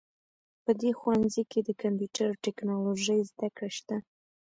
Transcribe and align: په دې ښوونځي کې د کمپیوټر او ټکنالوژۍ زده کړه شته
په 0.63 0.71
دې 0.81 0.91
ښوونځي 0.99 1.43
کې 1.51 1.59
د 1.63 1.69
کمپیوټر 1.81 2.25
او 2.31 2.41
ټکنالوژۍ 2.45 3.19
زده 3.29 3.47
کړه 3.57 3.69
شته 3.77 3.97